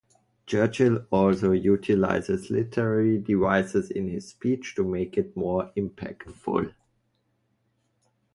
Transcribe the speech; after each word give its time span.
Churchill 0.47 1.05
also 1.11 1.51
utilizes 1.51 2.49
literary 2.49 3.19
devices 3.19 3.91
in 3.91 4.07
his 4.09 4.29
speech 4.29 4.73
to 4.73 4.83
make 4.83 5.15
it 5.15 5.37
more 5.37 5.71
impactful. 5.77 6.73